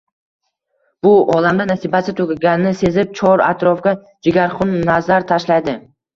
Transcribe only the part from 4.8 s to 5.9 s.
nazar tashlaydi.